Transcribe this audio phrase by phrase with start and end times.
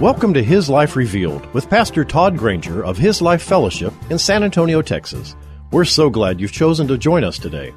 [0.00, 4.42] Welcome to His Life Revealed with Pastor Todd Granger of His Life Fellowship in San
[4.42, 5.34] Antonio, Texas.
[5.70, 7.72] We're so glad you've chosen to join us today.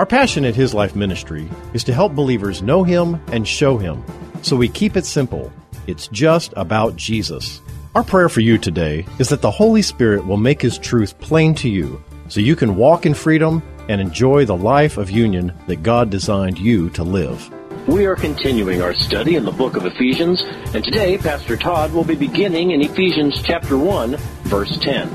[0.00, 4.02] Our passion at His Life Ministry is to help believers know Him and show Him.
[4.42, 5.52] So we keep it simple.
[5.86, 7.60] It's just about Jesus.
[7.94, 11.54] Our prayer for you today is that the Holy Spirit will make His truth plain
[11.54, 15.84] to you so you can walk in freedom and enjoy the life of union that
[15.84, 17.48] God designed you to live.
[17.90, 20.40] We are continuing our study in the book of Ephesians,
[20.74, 25.08] and today Pastor Todd will be beginning in Ephesians chapter 1, verse 10.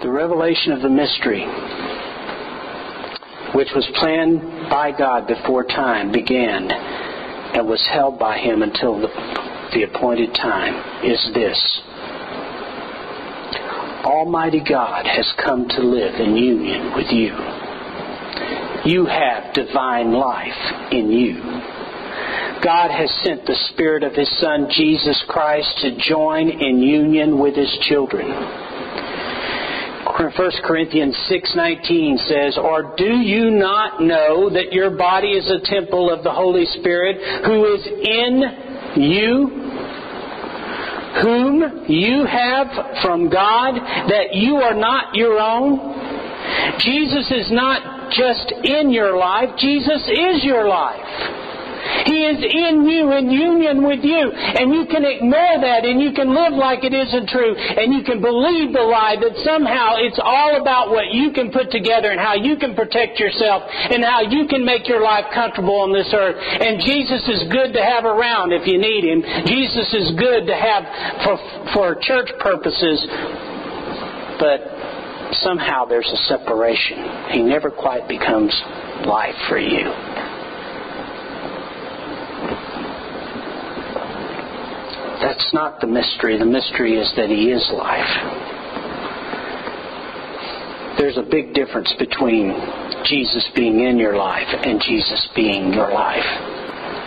[0.00, 1.44] The revelation of the mystery,
[3.52, 9.08] which was planned by God before time began and was held by Him until the,
[9.74, 11.82] the appointed time, is this.
[14.06, 17.36] Almighty God has come to live in union with you.
[18.90, 21.73] You have divine life in you.
[22.62, 27.56] God has sent the Spirit of His Son, Jesus Christ, to join in union with
[27.56, 28.30] His children.
[30.36, 36.10] 1 Corinthians 6:19 says, "Or do you not know that your body is a temple
[36.10, 38.52] of the Holy Spirit who is in
[38.96, 39.46] you,
[41.20, 43.74] whom you have from God,
[44.08, 45.80] that you are not your own?"
[46.78, 51.33] Jesus is not just in your life, Jesus is your life.
[52.04, 54.30] He is in you, in union with you.
[54.30, 57.56] And you can ignore that and you can live like it isn't true.
[57.56, 61.70] And you can believe the lie that somehow it's all about what you can put
[61.70, 65.80] together and how you can protect yourself and how you can make your life comfortable
[65.80, 66.36] on this earth.
[66.36, 69.24] And Jesus is good to have around if you need Him.
[69.48, 70.84] Jesus is good to have
[71.24, 71.36] for,
[71.72, 73.00] for church purposes.
[74.36, 74.60] But
[75.40, 77.32] somehow there's a separation.
[77.32, 78.52] He never quite becomes
[79.06, 80.23] life for you.
[85.24, 86.36] That's not the mystery.
[86.36, 88.12] The mystery is that He is life.
[90.98, 92.52] There's a big difference between
[93.06, 96.28] Jesus being in your life and Jesus being your life.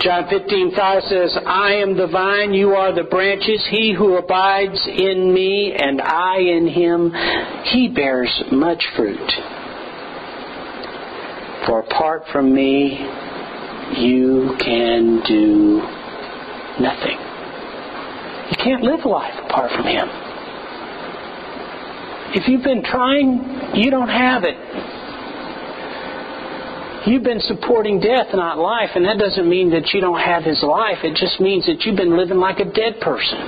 [0.02, 3.64] John 15:5 says, "I am the vine, you are the branches.
[3.68, 7.14] He who abides in me and I in him,
[7.66, 9.32] he bears much fruit.
[11.68, 13.00] For apart from me,
[13.96, 15.84] you can do
[16.80, 17.27] nothing."
[18.52, 20.08] You can't live life apart from Him.
[22.36, 24.56] If you've been trying, you don't have it.
[27.08, 30.62] You've been supporting death, not life, and that doesn't mean that you don't have His
[30.64, 31.04] life.
[31.04, 33.40] It just means that you've been living like a dead person.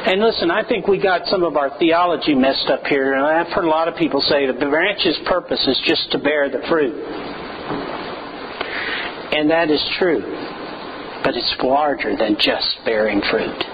[0.00, 3.12] And listen, I think we got some of our theology messed up here.
[3.14, 6.18] And I've heard a lot of people say that the branch's purpose is just to
[6.18, 6.96] bear the fruit.
[9.32, 10.49] And that is true
[11.22, 13.64] but it's larger than just bearing fruit.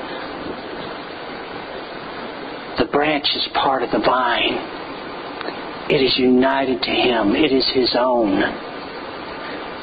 [2.79, 4.55] The branch is part of the vine.
[5.89, 7.35] It is united to Him.
[7.35, 8.43] It is His own.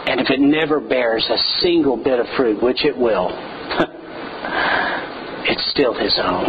[0.06, 3.29] And if it never bears a single bit of fruit, which it will,
[5.46, 6.46] it's still His own.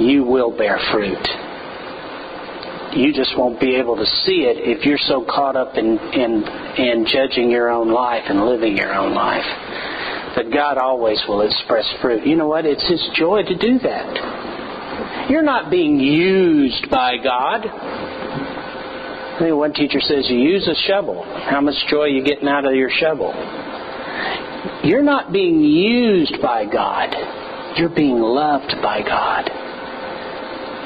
[0.00, 1.28] You will bear fruit
[2.96, 6.42] you just won't be able to see it if you're so caught up in, in,
[6.78, 9.44] in judging your own life and living your own life.
[10.34, 12.26] But God always will express fruit.
[12.26, 12.64] You know what?
[12.64, 15.30] It's His joy to do that.
[15.30, 17.66] You're not being used by God.
[17.66, 21.22] I think one teacher says you use a shovel.
[21.24, 23.34] How much joy are you getting out of your shovel?
[24.84, 27.14] You're not being used by God.
[27.76, 29.50] You're being loved by God.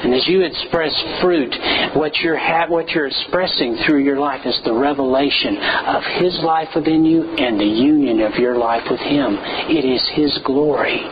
[0.03, 1.53] And as you express fruit,
[1.95, 6.69] what you're, ha- what you're expressing through your life is the revelation of His life
[6.75, 9.37] within you and the union of your life with Him.
[9.69, 11.05] It is His glory.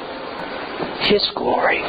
[1.07, 1.83] His glory.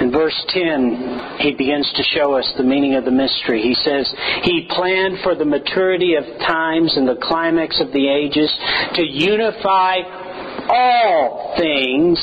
[0.00, 3.60] In verse 10, he begins to show us the meaning of the mystery.
[3.60, 4.08] He says,
[4.42, 8.50] He planned for the maturity of times and the climax of the ages
[8.94, 10.00] to unify
[10.70, 12.18] all things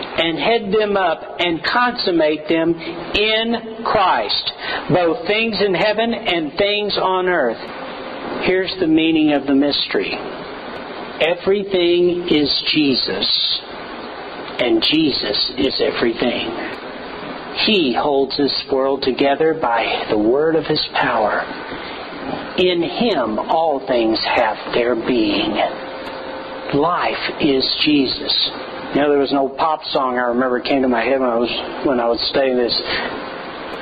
[0.00, 4.52] and head them up and consummate them in Christ,
[4.92, 7.60] both things in heaven and things on earth.
[8.44, 10.12] Here's the meaning of the mystery.
[11.20, 13.60] Everything is Jesus,
[14.60, 16.48] and Jesus is everything.
[17.66, 21.42] He holds this world together by the word of his power.
[22.56, 25.52] In him all things have their being.
[26.72, 28.50] Life is Jesus.
[28.90, 31.30] You know, there was an old pop song I remember came to my head when
[31.30, 32.74] I was when I was studying this.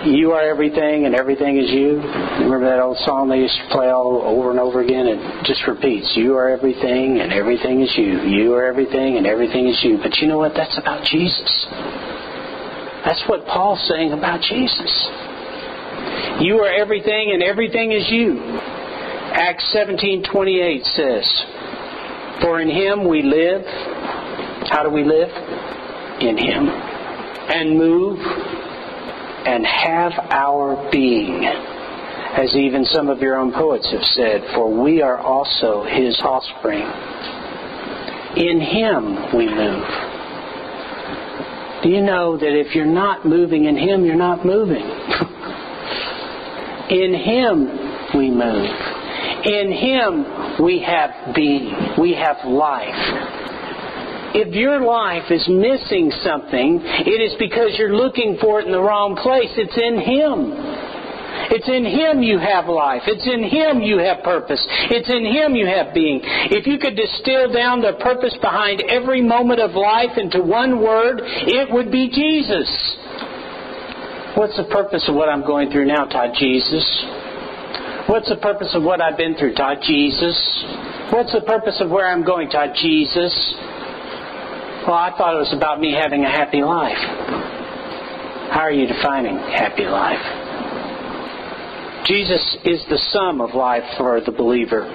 [0.04, 1.96] You are everything and everything is you.
[2.44, 5.08] Remember that old song they used to play all over and over again?
[5.08, 5.18] It
[5.48, 6.12] just repeats.
[6.14, 8.20] You are everything and everything is you.
[8.20, 9.96] You are everything and everything is you.
[9.96, 10.52] But you know what?
[10.54, 11.50] That's about Jesus.
[13.08, 14.92] That's what Paul's saying about Jesus.
[16.44, 18.38] You are everything and everything is you.
[19.32, 21.26] Acts 17:28 says,
[22.40, 23.64] "For in him we live.
[24.70, 25.30] How do we live?
[26.20, 26.68] In him.
[26.68, 28.18] And move
[29.46, 35.02] and have our being." As even some of your own poets have said, "For we
[35.02, 36.86] are also his offspring."
[38.36, 39.86] In him we move.
[41.82, 44.84] Do you know that if you're not moving in him, you're not moving?
[46.90, 47.66] In Him
[48.14, 48.70] we move.
[49.44, 51.74] In Him we have being.
[51.98, 53.37] We have life.
[54.34, 58.80] If your life is missing something, it is because you're looking for it in the
[58.80, 59.52] wrong place.
[59.56, 60.52] It's in Him.
[61.48, 63.02] It's in Him you have life.
[63.06, 64.60] It's in Him you have purpose.
[64.92, 66.20] It's in Him you have being.
[66.52, 71.20] If you could distill down the purpose behind every moment of life into one word,
[71.24, 72.68] it would be Jesus.
[74.36, 76.36] What's the purpose of what I'm going through now, Todd?
[76.36, 76.84] Jesus.
[78.08, 79.78] What's the purpose of what I've been through, Todd?
[79.82, 80.36] Jesus.
[81.10, 82.76] What's the purpose of where I'm going, Todd?
[82.76, 83.32] Jesus.
[84.86, 86.98] Well, I thought it was about me having a happy life.
[88.50, 90.22] How are you defining happy life?
[92.06, 94.88] Jesus is the sum of life for the believer.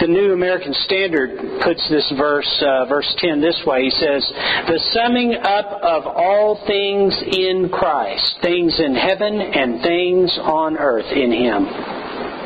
[0.00, 3.84] The New American Standard puts this verse, uh, verse 10, this way.
[3.84, 4.22] He says,
[4.66, 11.10] The summing up of all things in Christ, things in heaven and things on earth
[11.10, 11.64] in Him.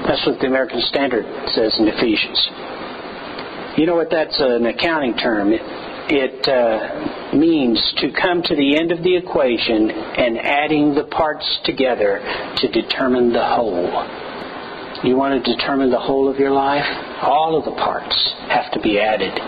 [0.08, 2.40] That's what the American Standard says in Ephesians.
[3.76, 5.52] You know what that's an accounting term?
[6.08, 11.58] It, uh, means to come to the end of the equation and adding the parts
[11.64, 12.20] together
[12.56, 13.90] to determine the whole.
[15.04, 16.86] You want to determine the whole of your life?
[17.22, 18.16] All of the parts
[18.48, 19.38] have to be added.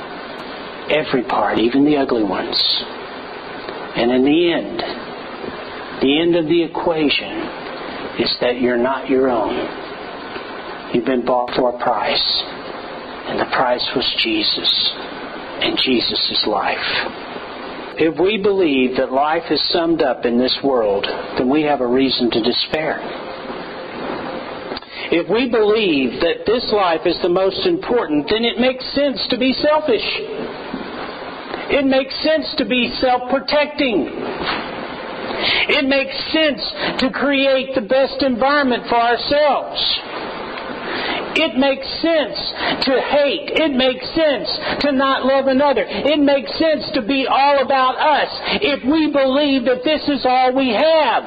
[0.90, 2.56] Every part, even the ugly ones.
[3.96, 4.78] And in the end,
[6.02, 7.42] the end of the equation
[8.20, 9.56] is that you're not your own.
[10.94, 12.42] You've been bought for a price.
[13.28, 14.70] And the price was Jesus.
[15.60, 16.78] And Jesus life.
[17.98, 21.04] If we believe that life is summed up in this world,
[21.36, 23.02] then we have a reason to despair.
[25.10, 29.38] If we believe that this life is the most important, then it makes sense to
[29.38, 30.04] be selfish.
[31.70, 34.08] It makes sense to be self protecting.
[35.68, 36.62] It makes sense
[37.00, 39.78] to create the best environment for ourselves.
[41.34, 42.38] It makes sense
[42.86, 43.52] to hate.
[43.58, 44.48] It makes sense
[44.86, 45.84] to not love another.
[45.84, 48.30] It makes sense to be all about us
[48.62, 51.24] if we believe that this is all we have.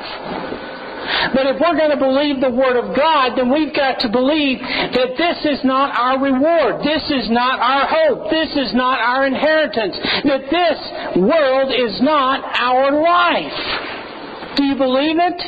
[1.34, 4.62] But if we're going to believe the Word of God, then we've got to believe
[4.62, 6.86] that this is not our reward.
[6.86, 8.30] This is not our hope.
[8.30, 9.98] This is not our inheritance.
[10.30, 10.78] That this
[11.18, 14.56] world is not our life.
[14.56, 15.40] Do you believe it?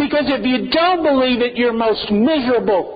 [0.00, 2.95] Because if you don't believe it, you're most miserable.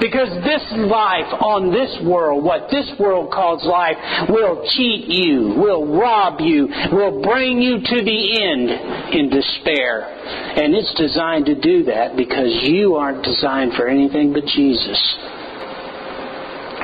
[0.00, 3.96] Because this life on this world, what this world calls life,
[4.28, 8.70] will cheat you, will rob you, will bring you to the end
[9.14, 10.10] in despair.
[10.58, 15.00] And it's designed to do that because you aren't designed for anything but Jesus.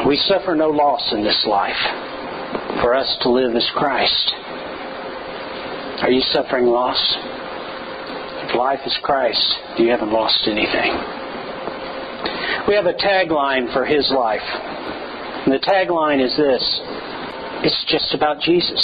[0.06, 1.80] We suffer no loss in this life.
[2.80, 4.32] For us to live as Christ.
[6.02, 6.98] Are you suffering loss?
[8.48, 11.19] If life is Christ, you haven't lost anything.
[12.68, 14.44] We have a tagline for his life.
[14.44, 16.62] And the tagline is this
[17.62, 18.80] it's just about Jesus.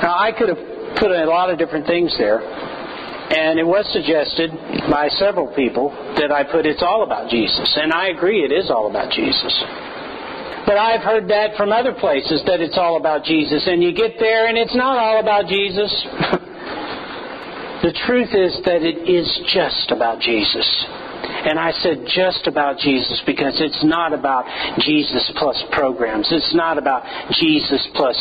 [0.00, 0.60] Now, I could have
[0.96, 4.50] put a lot of different things there, and it was suggested
[4.88, 7.68] by several people that I put it's all about Jesus.
[7.80, 9.52] And I agree, it is all about Jesus.
[10.64, 14.16] But I've heard that from other places that it's all about Jesus, and you get
[14.18, 15.92] there and it's not all about Jesus.
[17.84, 20.64] the truth is that it is just about Jesus.
[21.24, 24.44] And I said just about Jesus because it's not about
[24.80, 26.28] Jesus plus programs.
[26.30, 28.16] It's not about Jesus plus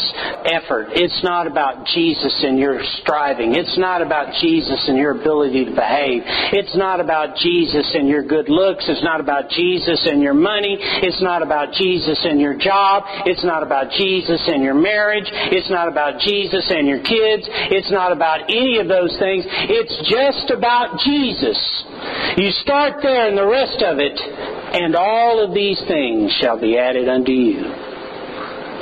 [0.46, 0.88] effort.
[0.92, 3.56] It's not about Jesus and your striving.
[3.56, 6.24] It's not about Jesus and your ability to behave.
[6.54, 8.86] It's not about Jesus and your good looks.
[8.88, 10.78] It's not about Jesus and your money.
[10.80, 13.04] It's not about Jesus and your job.
[13.26, 15.28] It's not about Jesus and your marriage.
[15.52, 17.48] It's not about Jesus and your kids.
[17.72, 19.46] It's not about any of those things.
[19.48, 21.58] It's just about Jesus.
[22.38, 26.78] You start there and the rest of it, and all of these things shall be
[26.78, 27.64] added unto you.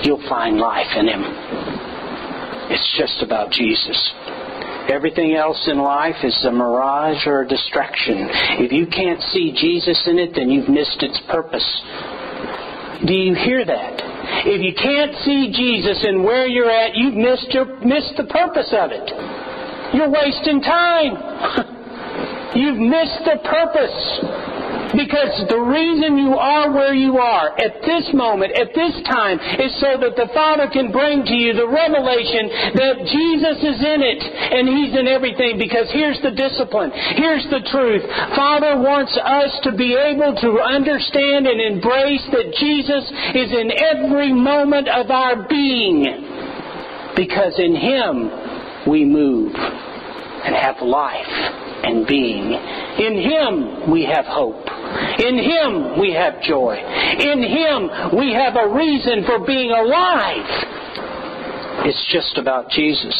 [0.04, 1.22] You'll find life in Him.
[2.72, 3.98] It's just about Jesus.
[4.90, 8.28] Everything else in life is a mirage or a distraction.
[8.60, 11.68] If you can't see Jesus in it, then you've missed its purpose.
[13.06, 13.94] Do you hear that?
[14.46, 18.74] If you can't see Jesus in where you're at, you've missed, your, missed the purpose
[18.74, 19.08] of it.
[19.94, 21.78] You're wasting time.
[22.56, 24.72] You've missed the purpose.
[24.92, 29.72] Because the reason you are where you are at this moment, at this time, is
[29.80, 34.20] so that the Father can bring to you the revelation that Jesus is in it
[34.20, 35.56] and He's in everything.
[35.56, 36.92] Because here's the discipline.
[37.16, 38.04] Here's the truth.
[38.36, 44.36] Father wants us to be able to understand and embrace that Jesus is in every
[44.36, 46.04] moment of our being.
[47.16, 48.28] Because in Him
[48.92, 52.54] we move and have life and being.
[52.54, 54.66] In Him we have hope.
[55.20, 56.76] In Him we have joy.
[56.76, 60.46] In Him we have a reason for being alive.
[61.84, 63.16] It's just about Jesus.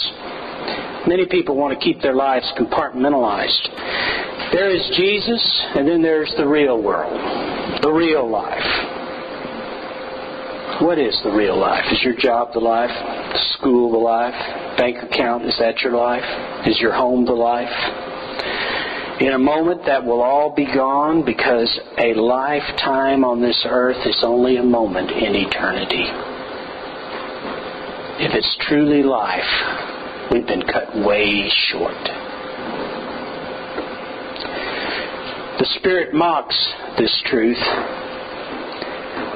[1.08, 4.52] Many people want to keep their lives compartmentalized.
[4.54, 5.42] There is Jesus,
[5.76, 8.62] and then there's the real world, the real life.
[10.82, 11.86] What is the real life?
[11.92, 12.92] Is your job the life?
[13.58, 14.34] School the life?
[14.78, 16.24] Bank account, is that your life?
[16.68, 18.11] Is your home the life?
[19.22, 24.18] In a moment, that will all be gone because a lifetime on this earth is
[24.24, 26.10] only a moment in eternity.
[28.18, 29.46] If it's truly life,
[30.32, 32.02] we've been cut way short.
[35.60, 36.58] The Spirit mocks
[36.98, 37.62] this truth.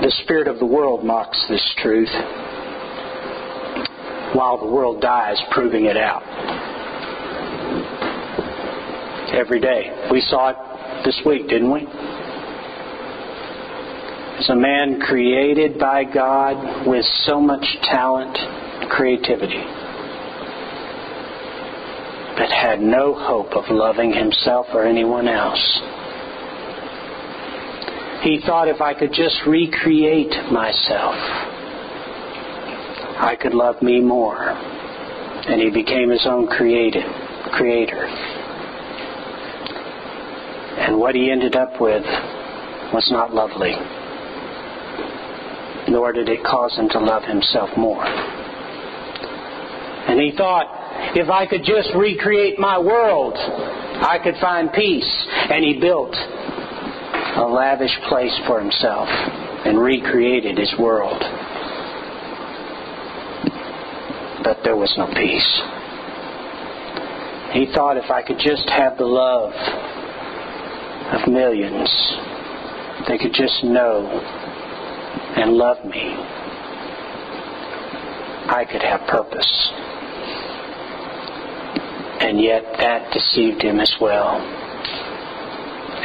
[0.01, 2.09] The Spirit of the world mocks this truth
[4.33, 6.23] while the world dies proving it out
[9.35, 10.07] every day.
[10.11, 11.81] We saw it this week, didn't we?
[14.39, 18.37] As a man created by God with so much talent
[18.89, 19.63] creativity
[22.35, 25.79] but had no hope of loving himself or anyone else.
[28.23, 31.15] He thought if I could just recreate myself,
[33.17, 34.49] I could love me more.
[34.49, 37.05] And he became his own creative,
[37.53, 38.05] creator.
[40.77, 42.03] And what he ended up with
[42.93, 43.73] was not lovely,
[45.87, 48.05] nor did it cause him to love himself more.
[48.05, 50.67] And he thought,
[51.15, 55.09] if I could just recreate my world, I could find peace.
[55.49, 61.19] And he built a lavish place for himself and recreated his world.
[64.43, 65.61] But there was no peace.
[67.51, 69.53] He thought if I could just have the love
[71.13, 71.89] of millions,
[73.07, 74.07] they could just know
[75.35, 76.15] and love me,
[78.47, 79.69] I could have purpose.
[82.21, 84.39] And yet that deceived him as well.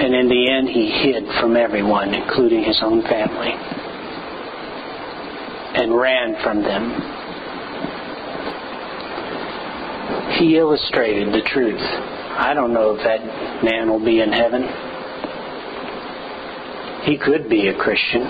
[0.01, 3.53] And in the end, he hid from everyone, including his own family,
[5.77, 6.91] and ran from them.
[10.39, 11.81] He illustrated the truth.
[11.81, 14.90] I don't know if that man will be in heaven.
[17.05, 18.29] He could be a Christian.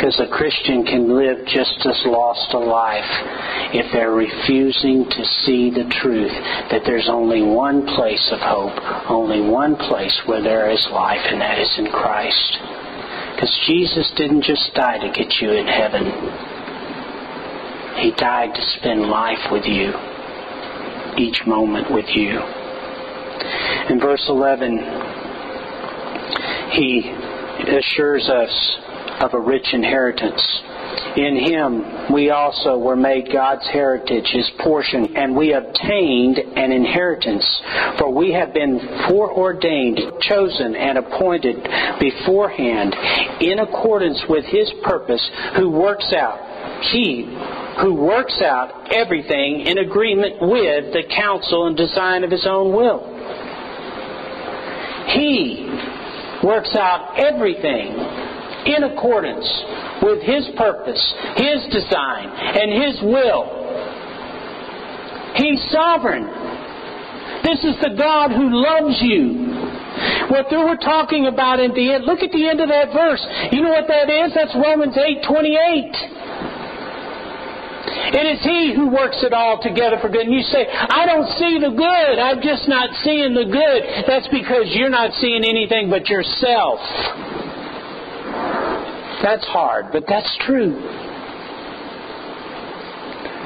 [0.00, 3.10] Because a Christian can live just as lost a life
[3.74, 6.32] if they're refusing to see the truth
[6.70, 8.72] that there's only one place of hope,
[9.10, 12.58] only one place where there is life, and that is in Christ.
[13.34, 16.04] Because Jesus didn't just die to get you in heaven,
[18.00, 19.92] He died to spend life with you,
[21.18, 22.40] each moment with you.
[23.90, 25.09] In verse 11,
[26.70, 27.10] he
[27.76, 28.76] assures us
[29.20, 30.40] of a rich inheritance.
[31.16, 37.44] In him we also were made God's heritage, his portion, and we obtained an inheritance.
[37.98, 41.62] For we have been foreordained, chosen, and appointed
[42.00, 42.94] beforehand
[43.40, 47.24] in accordance with his purpose, who works out, he
[47.80, 53.06] who works out everything in agreement with the counsel and design of his own will.
[55.08, 55.69] He
[56.42, 57.94] works out everything
[58.66, 59.46] in accordance
[60.02, 61.00] with His purpose,
[61.36, 63.60] His design, and His will.
[65.36, 66.26] He's sovereign.
[67.42, 69.48] This is the God who loves you.
[70.28, 73.20] What they were talking about at the end, look at the end of that verse.
[73.50, 74.32] You know what that is?
[74.34, 76.29] That's Romans 8 28.
[77.90, 80.26] It is He who works it all together for good.
[80.26, 82.14] And you say, I don't see the good.
[82.18, 83.80] I'm just not seeing the good.
[84.06, 86.78] That's because you're not seeing anything but yourself.
[89.22, 90.74] That's hard, but that's true.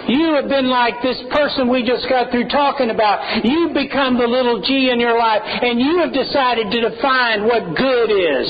[0.06, 3.44] You have been like this person we just got through talking about.
[3.44, 7.74] You've become the little G in your life, and you have decided to define what
[7.74, 8.48] good is.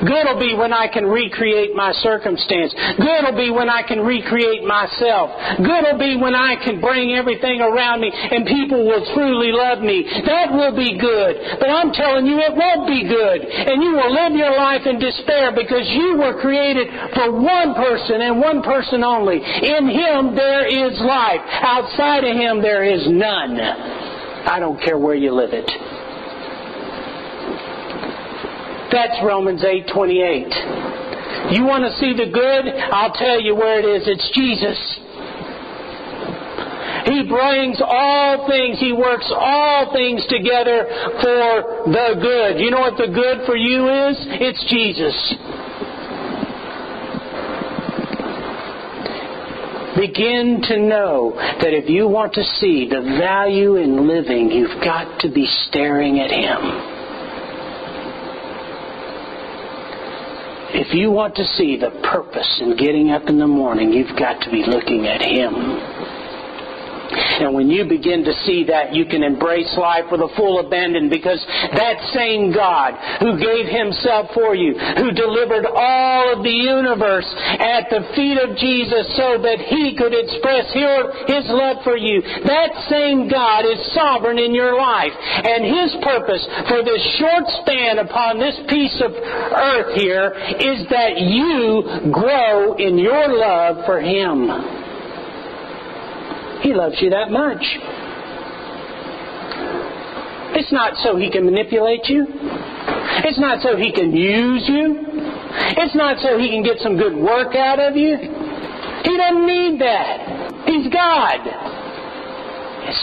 [0.00, 2.72] Good will be when I can recreate my circumstance.
[2.96, 5.30] Good will be when I can recreate myself.
[5.58, 9.80] Good will be when I can bring everything around me and people will truly love
[9.80, 10.04] me.
[10.26, 11.60] That will be good.
[11.60, 13.40] But I'm telling you, it won't be good.
[13.44, 18.20] And you will live your life in despair because you were created for one person
[18.20, 19.40] and one person only.
[19.40, 21.40] In Him there is life.
[21.60, 23.60] Outside of Him there is none.
[23.60, 25.89] I don't care where you live it.
[28.90, 31.52] That's Romans 8:28.
[31.52, 32.66] You want to see the good?
[32.92, 34.06] I'll tell you where it is.
[34.06, 34.78] It's Jesus.
[37.06, 40.84] He brings all things, He works all things together
[41.20, 42.60] for the good.
[42.60, 44.16] You know what the good for you is?
[44.38, 45.16] It's Jesus.
[49.96, 55.20] Begin to know that if you want to see the value in living, you've got
[55.20, 56.99] to be staring at Him.
[60.80, 64.40] If you want to see the purpose in getting up in the morning, you've got
[64.40, 65.52] to be looking at Him.
[67.40, 71.08] And when you begin to see that, you can embrace life with a full abandon
[71.08, 71.40] because
[71.72, 77.28] that same God who gave Himself for you, who delivered all of the universe
[77.58, 82.70] at the feet of Jesus so that He could express His love for you, that
[82.88, 85.12] same God is sovereign in your life.
[85.16, 91.18] And His purpose for this short span upon this piece of earth here is that
[91.18, 94.79] you grow in your love for Him.
[96.62, 97.64] He loves you that much.
[100.52, 102.26] It's not so he can manipulate you.
[103.24, 104.98] It's not so he can use you.
[105.78, 108.16] It's not so he can get some good work out of you.
[108.16, 110.66] He doesn't need that.
[110.66, 111.40] He's God.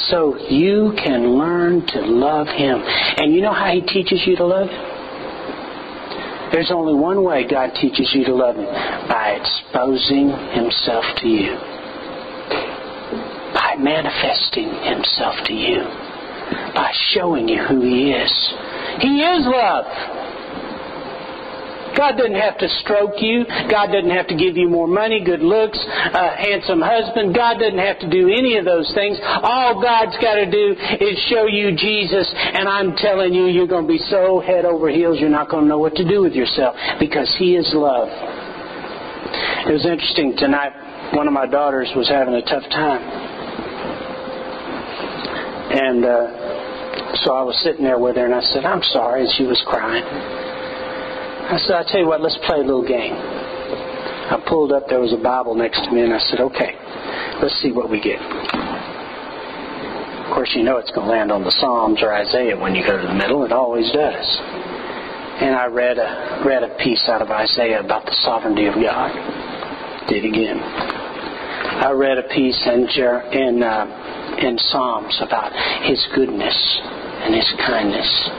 [0.10, 2.84] So you can learn to love him.
[3.17, 4.84] And you know how he teaches you to love him?
[6.52, 8.65] There's only one way God teaches you to love him
[9.08, 11.77] by exposing himself to you
[13.80, 15.84] manifesting himself to you,
[16.74, 18.34] by showing you who he is.
[19.00, 19.86] He is love.
[21.98, 23.44] God doesn't have to stroke you.
[23.70, 27.34] God doesn't have to give you more money, good looks, a handsome husband.
[27.34, 29.18] God doesn't have to do any of those things.
[29.24, 33.88] All God's got to do is show you Jesus, and I'm telling you, you're going
[33.88, 36.34] to be so head over heels, you're not going to know what to do with
[36.34, 38.10] yourself because He is love.
[39.68, 40.72] It was interesting tonight.
[41.16, 43.27] One of my daughters was having a tough time
[45.71, 49.21] and uh, so I was sitting there with her, and I said, I'm sorry.
[49.21, 50.03] And she was crying.
[50.03, 53.15] I said, I'll tell you what, let's play a little game.
[53.15, 56.75] I pulled up, there was a Bible next to me, and I said, okay,
[57.41, 58.19] let's see what we get.
[60.27, 62.84] Of course, you know it's going to land on the Psalms or Isaiah when you
[62.86, 63.45] go to the middle.
[63.45, 64.27] It always does.
[65.39, 69.15] And I read a, read a piece out of Isaiah about the sovereignty of God.
[70.10, 70.60] Did again.
[70.60, 72.88] I read a piece in,
[73.32, 74.07] in uh,
[74.39, 75.52] in Psalms about
[75.84, 76.58] His goodness
[77.23, 78.30] and His kindness.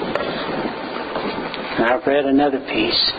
[1.79, 3.13] And I've read another piece.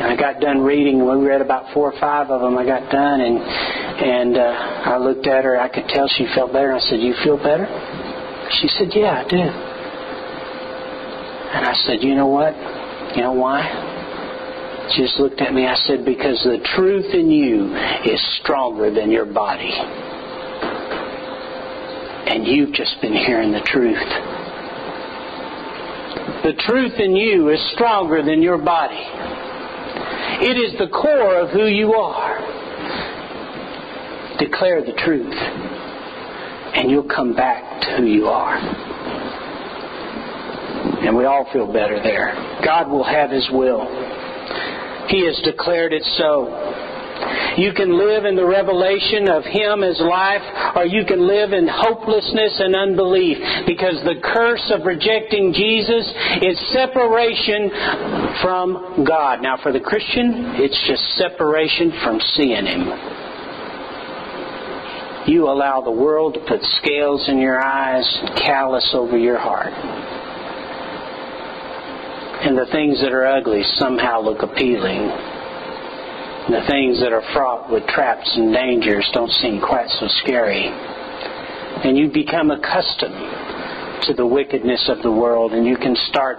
[0.00, 1.04] And I got done reading.
[1.04, 2.56] We read about four or five of them.
[2.56, 5.60] I got done, and and uh, I looked at her.
[5.60, 6.72] I could tell she felt better.
[6.72, 7.66] I said, "You feel better?"
[8.60, 9.36] She said, "Yeah, I do."
[11.52, 12.54] And I said, "You know what?
[13.14, 15.66] You know why?" She just looked at me.
[15.66, 17.74] I said, "Because the truth in you
[18.10, 19.74] is stronger than your body."
[22.30, 23.98] And you've just been hearing the truth.
[26.44, 29.02] The truth in you is stronger than your body.
[30.42, 32.38] It is the core of who you are.
[34.38, 38.56] Declare the truth, and you'll come back to who you are.
[41.04, 42.32] And we all feel better there.
[42.64, 43.86] God will have His will.
[45.08, 46.69] He has declared it so.
[47.56, 50.42] You can live in the revelation of Him as life,
[50.76, 53.38] or you can live in hopelessness and unbelief.
[53.66, 56.06] Because the curse of rejecting Jesus
[56.42, 57.70] is separation
[58.42, 59.42] from God.
[59.42, 62.86] Now, for the Christian, it's just separation from seeing Him.
[65.26, 68.06] You allow the world to put scales in your eyes,
[68.38, 69.72] callous over your heart.
[72.42, 75.10] And the things that are ugly somehow look appealing.
[76.48, 80.66] The things that are fraught with traps and dangers don't seem quite so scary.
[81.84, 86.38] And you become accustomed to the wickedness of the world, and you can start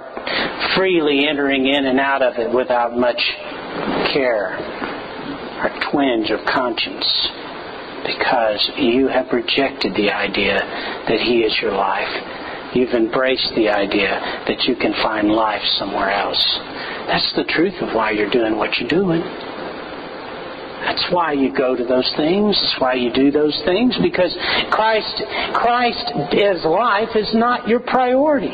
[0.75, 3.21] freely entering in and out of it without much
[4.11, 4.57] care
[5.61, 7.05] or twinge of conscience
[8.05, 10.57] because you have rejected the idea
[11.07, 12.09] that He is your life.
[12.73, 16.41] You've embraced the idea that you can find life somewhere else.
[17.07, 19.21] That's the truth of why you're doing what you're doing.
[21.01, 22.59] That's why you go to those things.
[22.61, 24.35] That's why you do those things because
[24.69, 28.53] Christ, Christ as life is not your priority.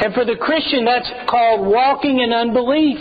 [0.00, 2.98] And for the Christian, that's called walking in unbelief.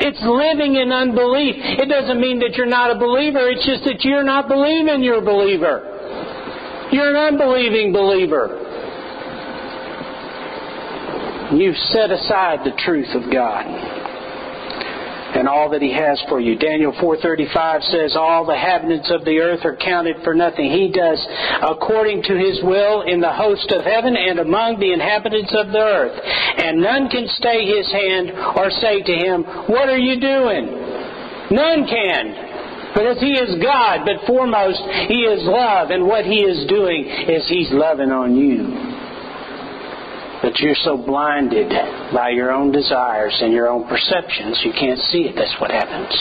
[0.00, 1.56] It's living in unbelief.
[1.58, 3.50] It doesn't mean that you're not a believer.
[3.50, 6.88] It's just that you're not believing you're a believer.
[6.90, 8.62] You're an unbelieving believer.
[11.52, 13.95] You've set aside the truth of God
[15.36, 16.56] and all that he has for you.
[16.56, 20.70] Daniel 4:35 says all the inhabitants of the earth are counted for nothing.
[20.70, 21.20] He does
[21.62, 25.84] according to his will in the host of heaven and among the inhabitants of the
[25.84, 26.18] earth.
[26.56, 30.64] And none can stay his hand or say to him, "What are you doing?"
[31.50, 32.34] None can.
[32.94, 37.46] Because he is God, but foremost, he is love, and what he is doing is
[37.46, 38.85] he's loving on you.
[40.42, 41.70] But you're so blinded
[42.12, 45.34] by your own desires and your own perceptions, you can't see it.
[45.34, 46.14] That's what happens.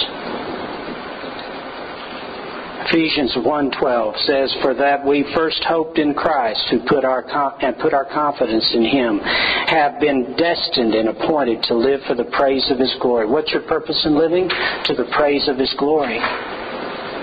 [2.88, 7.26] Ephesians 1:12 says, "For that we first hoped in Christ, who put our
[7.60, 12.26] and put our confidence in Him, have been destined and appointed to live for the
[12.26, 14.52] praise of His glory." What's your purpose in living?
[14.84, 16.22] To the praise of His glory.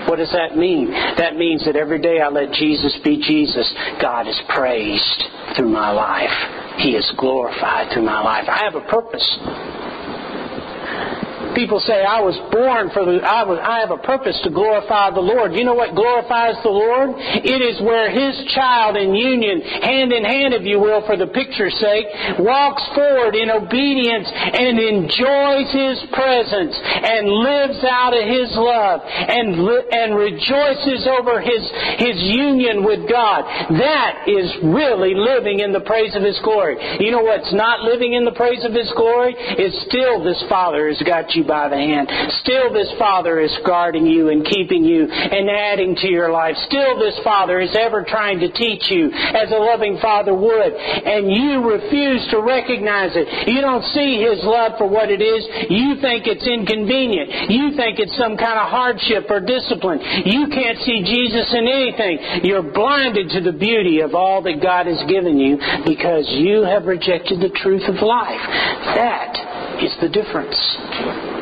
[0.05, 0.91] What does that mean?
[0.91, 3.73] That means that every day I let Jesus be Jesus.
[3.99, 5.23] God is praised
[5.55, 6.52] through my life.
[6.77, 8.45] He is glorified through my life.
[8.47, 9.37] I have a purpose.
[11.55, 15.13] People say, I was born for the, I, was, I have a purpose to glorify
[15.13, 15.53] the Lord.
[15.53, 17.13] You know what glorifies the Lord?
[17.17, 21.29] It is where His child in union, hand in hand, if you will, for the
[21.29, 22.09] picture's sake,
[22.41, 29.53] walks forward in obedience and enjoys His presence and lives out of His love and,
[29.93, 31.63] and rejoices over His,
[32.01, 33.45] His union with God.
[33.77, 36.81] That is really living in the praise of His glory.
[36.99, 39.33] You know what's not living in the praise of His glory?
[39.33, 42.09] Is still this Father has got you by the hand.
[42.41, 46.55] Still, this Father is guarding you and keeping you and adding to your life.
[46.67, 50.73] Still, this Father is ever trying to teach you as a loving Father would.
[50.73, 53.27] And you refuse to recognize it.
[53.47, 55.43] You don't see His love for what it is.
[55.69, 57.51] You think it's inconvenient.
[57.51, 59.99] You think it's some kind of hardship or discipline.
[60.25, 62.43] You can't see Jesus in anything.
[62.43, 66.85] You're blinded to the beauty of all that God has given you because you have
[66.85, 68.43] rejected the truth of life.
[68.95, 71.32] That is the difference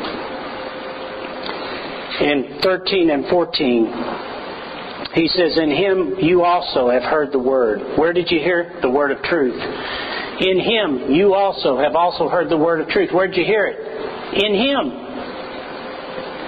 [2.22, 7.98] in 13 and 14, he says, In him you also have heard the word.
[7.98, 9.60] Where did you hear The word of truth.
[10.40, 13.10] In him you also have also heard the word of truth.
[13.12, 13.78] Where did you hear it?
[14.34, 15.11] In him.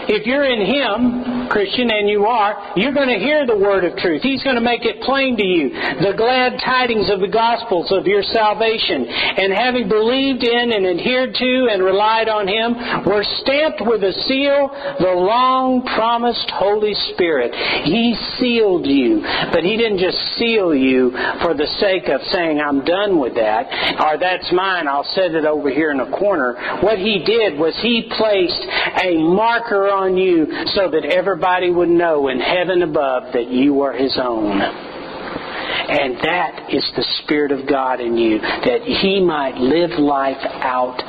[0.09, 3.95] If you're in Him, Christian, and you are, you're going to hear the word of
[3.97, 4.21] truth.
[4.21, 5.69] He's going to make it plain to you.
[6.01, 9.05] The glad tidings of the Gospels of your salvation.
[9.07, 14.13] And having believed in and adhered to and relied on Him, were stamped with a
[14.25, 17.53] seal, the long promised Holy Spirit.
[17.85, 19.21] He sealed you.
[19.51, 21.11] But He didn't just seal you
[21.41, 25.45] for the sake of saying, I'm done with that, or that's mine, I'll set it
[25.45, 26.55] over here in a corner.
[26.81, 28.63] What He did was He placed
[29.03, 33.93] a marker on you so that everybody would know in heaven above that you are
[33.93, 34.59] His own.
[34.59, 40.99] And that is the Spirit of God in you, that He might live life out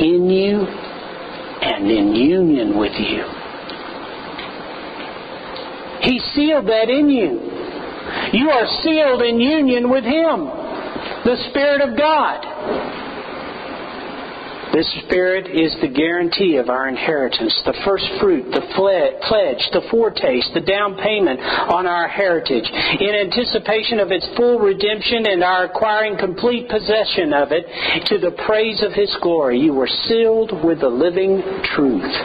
[0.00, 3.24] in you and in union with you.
[6.02, 7.38] He sealed that in you.
[8.32, 10.46] You are sealed in union with Him,
[11.24, 13.01] the Spirit of God.
[14.72, 20.54] This Spirit is the guarantee of our inheritance, the first fruit, the pledge, the foretaste,
[20.54, 22.64] the down payment on our heritage.
[22.64, 27.68] In anticipation of its full redemption and our acquiring complete possession of it,
[28.06, 31.42] to the praise of His glory, you were sealed with the living
[31.76, 32.16] truth.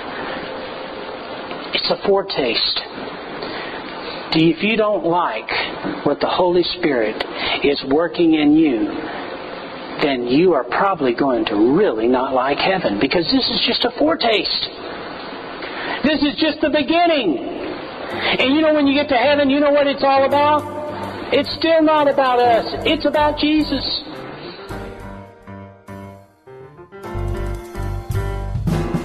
[1.76, 2.80] It's a foretaste.
[4.40, 7.22] If you don't like what the Holy Spirit
[7.66, 9.27] is working in you,
[10.02, 13.92] then you are probably going to really not like heaven because this is just a
[13.98, 14.70] foretaste.
[16.04, 17.38] This is just the beginning.
[18.40, 21.34] And you know, when you get to heaven, you know what it's all about?
[21.34, 23.84] It's still not about us, it's about Jesus.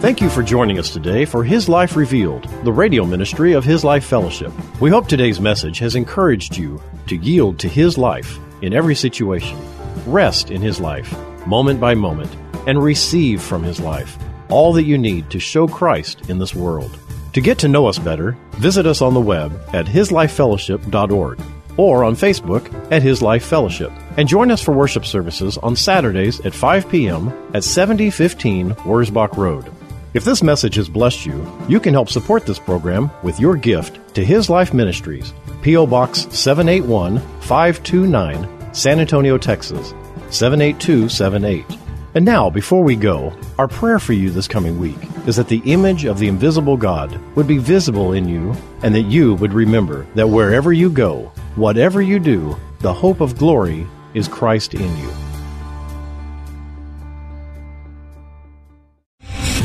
[0.03, 3.85] Thank you for joining us today for His Life Revealed, the radio ministry of His
[3.85, 4.53] Life Fellowship.
[4.81, 9.57] We hope today's message has encouraged you to yield to His life in every situation,
[10.07, 11.13] rest in His life,
[11.47, 12.35] moment by moment,
[12.67, 16.99] and receive from His life all that you need to show Christ in this world.
[17.33, 21.41] To get to know us better, visit us on the web at hislifefellowship.org
[21.79, 23.91] or on Facebook at His Life Fellowship.
[24.19, 27.29] And join us for worship services on Saturdays at 5 p.m.
[27.55, 29.73] at 7015 Wurzbach Road.
[30.13, 34.15] If this message has blessed you, you can help support this program with your gift
[34.15, 35.87] to His Life Ministries, P.O.
[35.87, 39.91] Box 781 529, San Antonio, Texas
[40.31, 41.79] 78278.
[42.15, 45.63] And now, before we go, our prayer for you this coming week is that the
[45.67, 50.07] image of the invisible God would be visible in you and that you would remember
[50.15, 55.22] that wherever you go, whatever you do, the hope of glory is Christ in you.